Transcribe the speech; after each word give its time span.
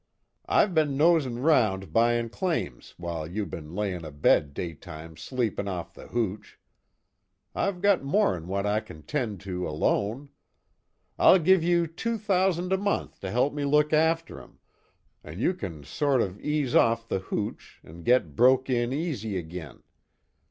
I've 0.47 0.73
be'n 0.73 0.97
nosin' 0.97 1.43
'round 1.43 1.93
buyin' 1.93 2.29
claims 2.29 2.95
while 2.97 3.27
you 3.27 3.45
be'n 3.45 3.75
layin' 3.75 4.03
abed 4.03 4.51
daytimes 4.55 5.21
sleepin' 5.21 5.67
off 5.67 5.93
the 5.93 6.07
hooch. 6.07 6.57
I've 7.53 7.83
got 7.83 8.03
more'n 8.03 8.47
what 8.47 8.65
I 8.65 8.79
kin 8.79 9.03
'tend 9.03 9.41
to 9.41 9.67
alone. 9.69 10.29
I'll 11.19 11.37
give 11.37 11.63
you 11.63 11.85
two 11.85 12.17
thousand 12.17 12.73
a 12.73 12.79
month 12.79 13.19
to 13.19 13.29
help 13.29 13.53
me 13.53 13.63
look 13.63 13.93
after 13.93 14.41
'em, 14.41 14.57
an' 15.23 15.37
you 15.37 15.53
can 15.53 15.83
sort 15.83 16.23
of 16.23 16.39
ease 16.41 16.73
off 16.73 17.07
the 17.07 17.19
hooch, 17.19 17.79
an' 17.83 18.01
get 18.01 18.35
broke 18.35 18.71
in 18.71 18.91
easy 18.91 19.37
agin. 19.37 19.83